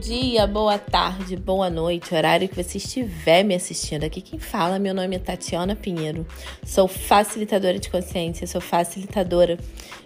[0.00, 4.02] dia, boa tarde, boa noite, horário que você estiver me assistindo.
[4.02, 6.26] Aqui quem fala, meu nome é Tatiana Pinheiro.
[6.64, 9.58] Sou facilitadora de consciência, sou facilitadora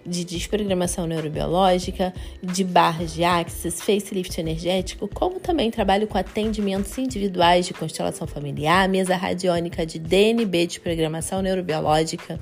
[0.06, 2.12] de desprogramação neurobiológica,
[2.42, 8.88] de barras de axis, facelift energético, como também trabalho com atendimentos individuais de constelação familiar,
[8.88, 12.38] mesa radiônica de DNB de programação neurobiológica.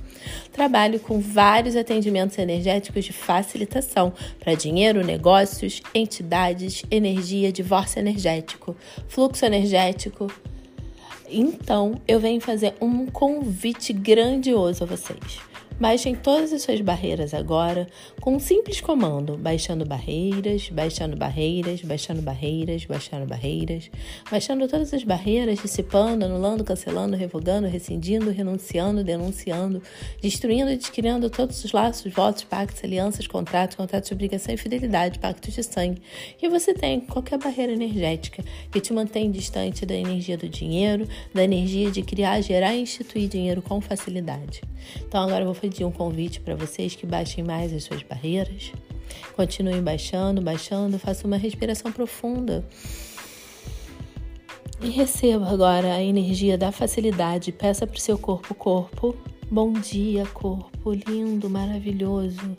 [0.53, 8.77] Trabalho com vários atendimentos energéticos de facilitação para dinheiro, negócios, entidades, energia, divórcio energético,
[9.09, 10.31] fluxo energético.
[11.29, 15.52] Então, eu venho fazer um convite grandioso a vocês.
[15.81, 17.89] Baixem todas as suas barreiras agora
[18.21, 23.91] com um simples comando: baixando barreiras, baixando barreiras, baixando barreiras, baixando barreiras,
[24.31, 29.83] baixando todas as barreiras, dissipando, anulando, cancelando, revogando, rescindindo, renunciando, denunciando,
[30.21, 35.19] destruindo e descriando todos os laços, votos, pactos, alianças, contratos, contratos de obrigação e fidelidade,
[35.19, 36.03] pactos de sangue.
[36.39, 41.43] Que você tem qualquer barreira energética que te mantém distante da energia do dinheiro, da
[41.43, 44.63] energia de criar, gerar e instituir dinheiro com facilidade.
[45.07, 48.73] Então agora eu vou pedir um convite para vocês que baixem mais as suas barreiras.
[49.37, 52.67] Continuem baixando, baixando, faça uma respiração profunda.
[54.83, 57.53] E receba agora a energia da facilidade.
[57.53, 59.17] Peça para o seu corpo, corpo.
[59.49, 62.57] Bom dia, corpo lindo, maravilhoso.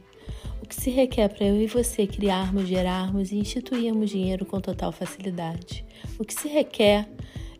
[0.61, 4.93] O que se requer para eu e você criarmos, gerarmos e instituirmos dinheiro com total
[4.93, 5.83] facilidade?
[6.17, 7.09] O que se requer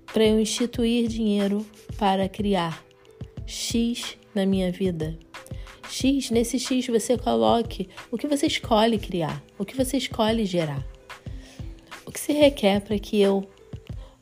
[0.05, 1.65] para eu instituir dinheiro
[1.97, 2.81] para criar
[3.45, 5.17] X na minha vida?
[5.93, 10.83] X, nesse X você coloque o que você escolhe criar, o que você escolhe gerar.
[12.05, 13.47] O que se requer para que eu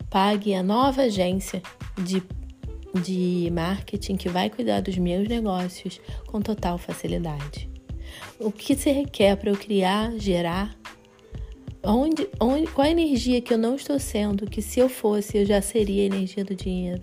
[0.09, 1.61] pague a nova agência
[2.03, 2.22] de,
[3.02, 7.69] de marketing que vai cuidar dos meus negócios com total facilidade.
[8.38, 10.77] O que se requer para eu criar, gerar
[11.83, 15.45] Onde, onde, qual a energia que eu não estou sendo, que se eu fosse eu
[15.47, 17.02] já seria a energia do dinheiro?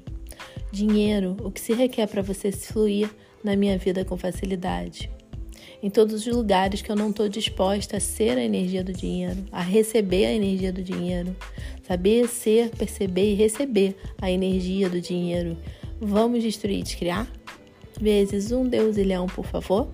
[0.71, 3.11] Dinheiro, o que se requer para você fluir
[3.43, 5.11] na minha vida com facilidade.
[5.83, 9.45] Em todos os lugares que eu não estou disposta a ser a energia do dinheiro,
[9.53, 11.37] a receber a energia do dinheiro,
[11.87, 15.57] saber ser, perceber e receber a energia do dinheiro.
[16.01, 17.31] Vamos destruir e descriar?
[18.01, 19.89] Vezes um Deus e leão, por favor.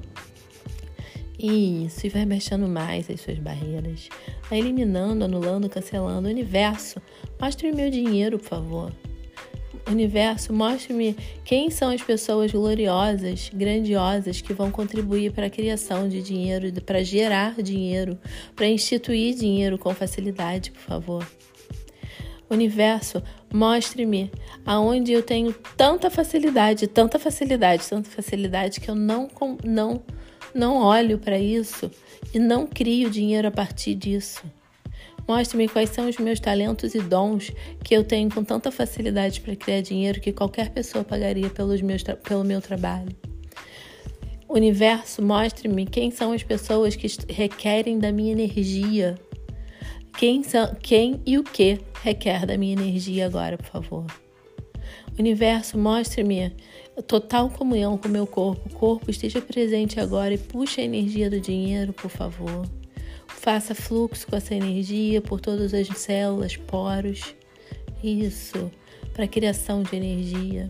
[1.38, 4.08] Isso, e vai baixando mais as suas barreiras.
[4.48, 7.00] Vai eliminando, anulando, cancelando o universo.
[7.40, 8.92] Mostre meu dinheiro, por favor.
[9.86, 11.14] Universo, mostre-me
[11.44, 17.04] quem são as pessoas gloriosas, grandiosas que vão contribuir para a criação de dinheiro, para
[17.04, 18.18] gerar dinheiro,
[18.56, 21.28] para instituir dinheiro com facilidade, por favor.
[22.48, 24.30] Universo, mostre-me
[24.64, 29.28] aonde eu tenho tanta facilidade, tanta facilidade, tanta facilidade que eu não
[29.64, 30.02] não
[30.54, 31.90] não olho para isso
[32.32, 34.42] e não crio dinheiro a partir disso.
[35.26, 37.50] Mostre-me quais são os meus talentos e dons
[37.82, 42.02] que eu tenho com tanta facilidade para criar dinheiro que qualquer pessoa pagaria pelos meus
[42.02, 43.14] pelo meu trabalho.
[44.48, 49.16] Universo, mostre-me quem são as pessoas que requerem da minha energia.
[50.16, 54.06] Quem, são, quem e o que requer da minha energia agora, por favor.
[55.18, 56.52] Universo, mostre-me
[57.06, 58.68] total comunhão com o meu corpo.
[58.68, 62.64] O corpo esteja presente agora e puxe a energia do dinheiro, por favor.
[63.26, 67.34] Faça fluxo com essa energia por todas as células, poros.
[68.02, 68.70] Isso,
[69.12, 70.68] para criação de energia.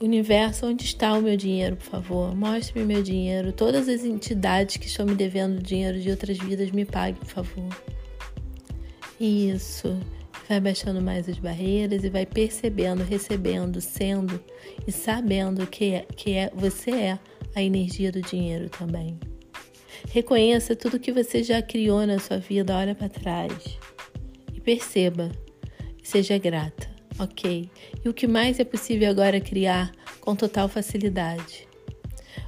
[0.00, 2.34] Universo, onde está o meu dinheiro, por favor?
[2.34, 3.52] Mostre-me meu dinheiro.
[3.52, 7.68] Todas as entidades que estão me devendo dinheiro de outras vidas, me pague, por favor.
[9.18, 9.98] Isso.
[10.48, 14.40] Vai baixando mais as barreiras e vai percebendo, recebendo, sendo
[14.86, 17.18] e sabendo que, é, que é, você é
[17.54, 19.18] a energia do dinheiro também.
[20.10, 23.78] Reconheça tudo que você já criou na sua vida, olha para trás
[24.54, 25.30] e perceba
[26.02, 26.88] seja grata,
[27.18, 27.68] ok?
[28.02, 31.68] E o que mais é possível agora criar com total facilidade?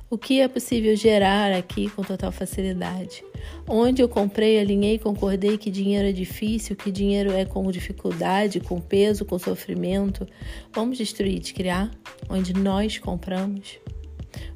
[0.09, 3.23] O que é possível gerar aqui com total facilidade?
[3.69, 8.81] Onde eu comprei, alinhei, concordei que dinheiro é difícil, que dinheiro é com dificuldade, com
[8.81, 10.27] peso, com sofrimento.
[10.73, 11.91] Vamos destruir, criar
[12.29, 13.79] onde nós compramos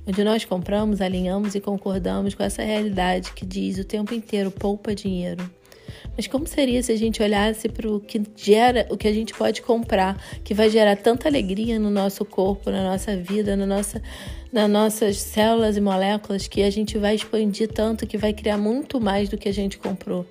[0.07, 4.95] onde nós compramos, alinhamos e concordamos com essa realidade que diz o tempo inteiro poupa
[4.95, 5.49] dinheiro.
[6.17, 9.35] Mas como seria se a gente olhasse para o que gera, o que a gente
[9.35, 14.01] pode comprar, que vai gerar tanta alegria no nosso corpo, na nossa vida, na nossa,
[14.53, 19.01] nas nossas células e moléculas, que a gente vai expandir tanto que vai criar muito
[19.01, 20.25] mais do que a gente comprou?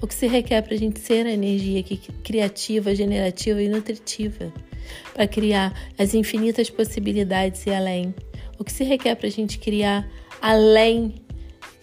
[0.00, 4.52] O que se requer para a gente ser a energia que, criativa, generativa e nutritiva,
[5.12, 8.14] para criar as infinitas possibilidades e além
[8.58, 10.08] o que se requer para a gente criar
[10.40, 11.14] além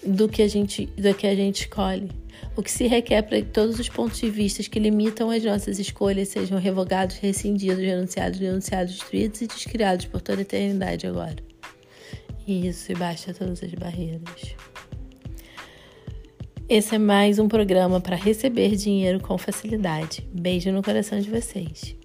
[0.05, 2.09] do que a gente, do que a gente escolhe.
[2.55, 5.77] o que se requer para que todos os pontos de vista que limitam as nossas
[5.77, 11.35] escolhas sejam revogados, rescindidos, renunciados, denunciados, destruídos e descriados por toda a eternidade agora.
[12.47, 14.55] Isso, e baixa todas as barreiras.
[16.69, 20.27] Esse é mais um programa para receber dinheiro com facilidade.
[20.31, 21.95] Beijo no coração de vocês.